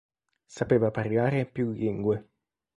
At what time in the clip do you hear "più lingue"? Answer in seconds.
1.45-2.27